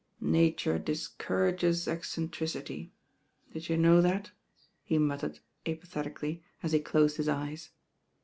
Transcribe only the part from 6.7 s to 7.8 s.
he closed his eyes.